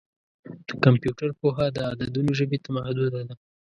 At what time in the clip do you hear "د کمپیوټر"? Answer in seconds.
0.67-1.29